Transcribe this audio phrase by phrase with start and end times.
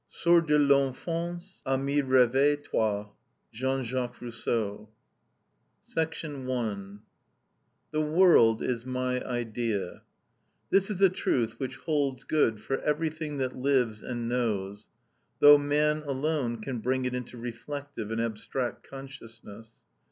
[0.09, 3.11] Sors de l'enfance, ami réveille toi!
[3.51, 4.89] —Jean Jacques Rousseau.§
[6.49, 7.01] 1.
[7.91, 14.01] "The world is my idea:"—this is a truth which holds good for everything that lives
[14.01, 14.87] and knows,
[15.37, 19.73] though man alone can bring it into reflective and abstract consciousness.